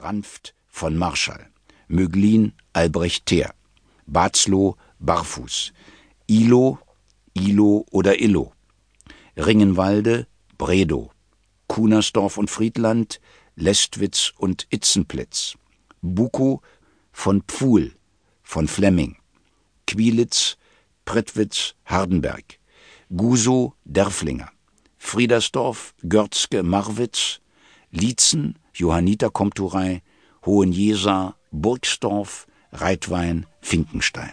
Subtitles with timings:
[0.00, 1.50] Ranft von Marschall,
[1.88, 3.54] Möglin Albrecht Theer,
[4.06, 5.72] Batzlow Barfuß,
[6.26, 6.78] Ilo
[7.34, 8.52] Ilo oder Illo,
[9.36, 10.26] Ringenwalde
[10.56, 11.10] Bredow,
[11.68, 13.20] Kunersdorf und Friedland
[13.54, 15.56] Lestwitz und Itzenplitz,
[16.00, 16.60] Bukow
[17.12, 17.92] von Pfuhl,
[18.42, 19.16] von Flemming,
[19.86, 20.56] Quilitz,
[21.04, 22.58] Prittwitz, Hardenberg,
[23.14, 24.50] Gusow, Derflinger,
[24.98, 27.40] Friedersdorf, Görzke, Marwitz,
[27.90, 30.02] Lietzen, Johanniter Komturei,
[30.44, 34.32] Hohenjeser, Burgsdorf, Reitwein, Finkenstein.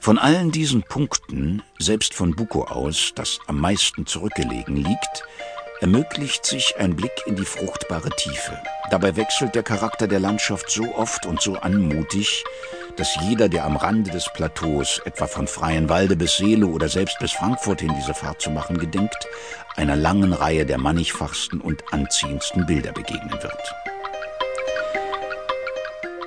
[0.00, 5.24] Von allen diesen Punkten, selbst von Bukow aus, das am meisten zurückgelegen liegt,
[5.80, 8.60] ermöglicht sich ein Blick in die fruchtbare Tiefe.
[8.90, 12.44] Dabei wechselt der Charakter der Landschaft so oft und so anmutig,
[12.98, 17.32] dass jeder, der am Rande des Plateaus, etwa von Freienwalde bis Seele oder selbst bis
[17.32, 19.28] Frankfurt hin diese Fahrt zu machen gedenkt,
[19.76, 23.87] einer langen Reihe der mannigfachsten und anziehendsten Bilder begegnen wird.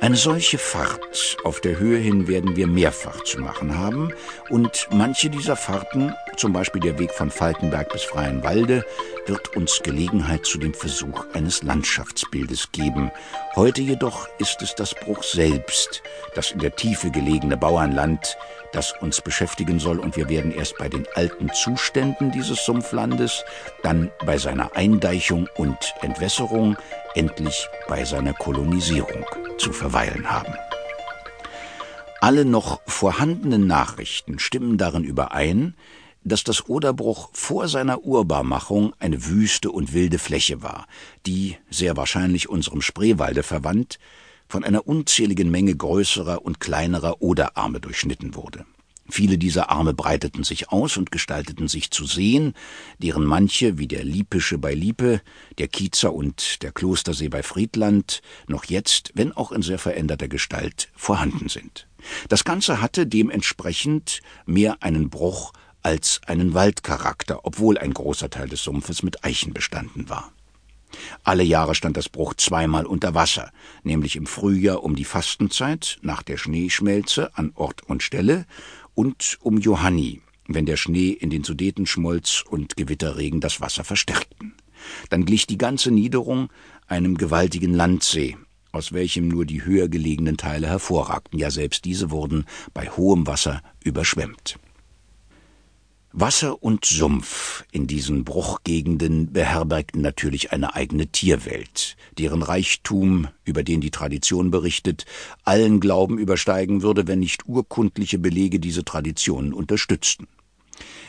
[0.00, 4.14] Eine solche Fahrt auf der Höhe hin werden wir mehrfach zu machen haben
[4.48, 8.82] und manche dieser Fahrten, zum Beispiel der Weg von Falkenberg bis Freienwalde,
[9.26, 13.10] wird uns Gelegenheit zu dem Versuch eines Landschaftsbildes geben.
[13.56, 16.02] Heute jedoch ist es das Bruch selbst,
[16.34, 18.38] das in der Tiefe gelegene Bauernland,
[18.72, 23.44] das uns beschäftigen soll und wir werden erst bei den alten Zuständen dieses Sumpflandes,
[23.82, 26.78] dann bei seiner Eindeichung und Entwässerung,
[27.14, 29.24] endlich bei seiner Kolonisierung
[29.58, 30.54] zu verweilen haben.
[32.20, 35.74] Alle noch vorhandenen Nachrichten stimmen darin überein,
[36.22, 40.86] dass das Oderbruch vor seiner Urbarmachung eine wüste und wilde Fläche war,
[41.26, 43.98] die, sehr wahrscheinlich unserem Spreewalde verwandt,
[44.48, 48.66] von einer unzähligen Menge größerer und kleinerer Oderarme durchschnitten wurde.
[49.10, 52.54] Viele dieser Arme breiteten sich aus und gestalteten sich zu Seen,
[52.98, 55.20] deren manche, wie der Liepische bei Liepe,
[55.58, 60.88] der Kiezer und der Klostersee bei Friedland, noch jetzt, wenn auch in sehr veränderter Gestalt,
[60.94, 61.86] vorhanden sind.
[62.28, 68.62] Das Ganze hatte dementsprechend mehr einen Bruch als einen Waldcharakter, obwohl ein großer Teil des
[68.62, 70.32] Sumpfes mit Eichen bestanden war.
[71.22, 76.22] Alle Jahre stand das Bruch zweimal unter Wasser, nämlich im Frühjahr um die Fastenzeit, nach
[76.22, 78.46] der Schneeschmelze an Ort und Stelle
[79.00, 84.52] und um Johanni, wenn der Schnee in den Sudeten schmolz und Gewitterregen das Wasser verstärkten.
[85.08, 86.50] Dann glich die ganze Niederung
[86.86, 88.36] einem gewaltigen Landsee,
[88.72, 92.44] aus welchem nur die höher gelegenen Teile hervorragten, ja selbst diese wurden
[92.74, 94.58] bei hohem Wasser überschwemmt.
[96.12, 103.80] Wasser und Sumpf in diesen Bruchgegenden beherbergten natürlich eine eigene Tierwelt, deren Reichtum, über den
[103.80, 105.06] die Tradition berichtet,
[105.44, 110.26] allen Glauben übersteigen würde, wenn nicht urkundliche Belege diese Traditionen unterstützten.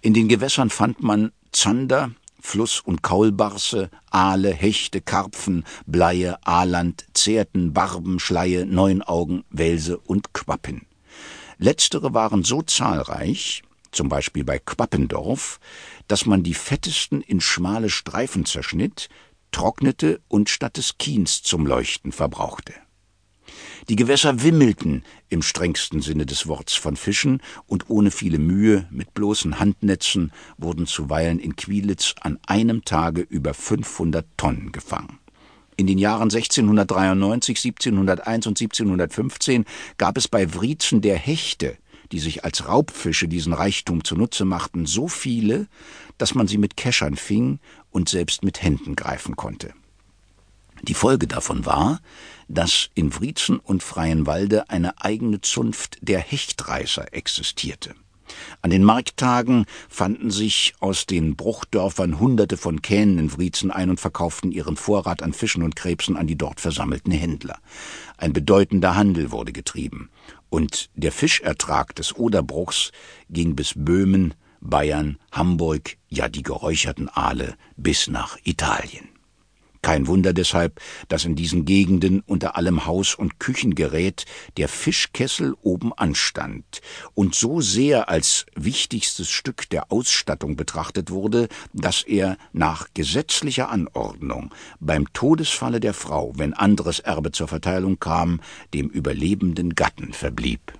[0.00, 7.72] In den Gewässern fand man Zander, Fluss- und Kaulbarse, Aale, Hechte, Karpfen, Bleie, Aaland, Zerten,
[7.72, 10.82] Barben, Schleie, Neunaugen, Welse und Quappen.
[11.58, 13.62] Letztere waren so zahlreich,
[13.94, 15.60] zum Beispiel bei Quappendorf,
[16.08, 19.08] dass man die fettesten in schmale Streifen zerschnitt,
[19.52, 22.74] trocknete und statt des Kiens zum Leuchten verbrauchte.
[23.88, 29.14] Die Gewässer wimmelten im strengsten Sinne des Worts von Fischen, und ohne viele Mühe, mit
[29.14, 35.18] bloßen Handnetzen, wurden zuweilen in Quilitz an einem Tage über 500 Tonnen gefangen.
[35.76, 39.64] In den Jahren 1693, 1701 und 1715
[39.98, 41.76] gab es bei Wriezen der Hechte
[42.14, 45.66] die sich als Raubfische diesen Reichtum zunutze machten, so viele,
[46.16, 47.58] dass man sie mit Keschern fing
[47.90, 49.74] und selbst mit Händen greifen konnte.
[50.82, 52.00] Die Folge davon war,
[52.46, 57.96] dass in Wriezen und Freienwalde eine eigene Zunft der Hechtreißer existierte.
[58.62, 64.00] An den Markttagen fanden sich aus den Bruchdörfern Hunderte von Kähnen in Wriezen ein und
[64.00, 67.58] verkauften ihren Vorrat an Fischen und Krebsen an die dort versammelten Händler.
[68.16, 70.10] Ein bedeutender Handel wurde getrieben,
[70.50, 72.92] und der Fischertrag des Oderbruchs
[73.28, 79.13] ging bis Böhmen, Bayern, Hamburg, ja die geräucherten Aale bis nach Italien.
[79.84, 84.24] Kein Wunder deshalb, dass in diesen Gegenden unter allem Haus- und Küchengerät
[84.56, 86.80] der Fischkessel oben anstand
[87.12, 94.54] und so sehr als wichtigstes Stück der Ausstattung betrachtet wurde, dass er nach gesetzlicher Anordnung
[94.80, 98.40] beim Todesfalle der Frau, wenn anderes Erbe zur Verteilung kam,
[98.72, 100.72] dem überlebenden Gatten verblieb.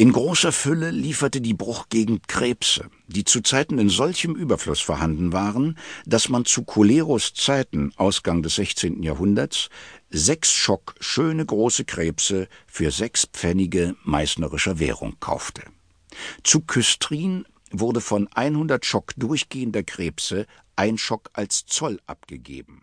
[0.00, 5.76] In großer Fülle lieferte die Bruchgegend Krebse, die zu Zeiten in solchem Überfluss vorhanden waren,
[6.06, 9.02] dass man zu Choleros Zeiten, Ausgang des 16.
[9.02, 9.70] Jahrhunderts,
[10.08, 15.62] sechs Schock schöne große Krebse für sechs Pfennige meißnerischer Währung kaufte.
[16.44, 20.46] Zu Küstrin wurde von 100 Schock durchgehender Krebse
[20.76, 22.82] ein Schock als Zoll abgegeben.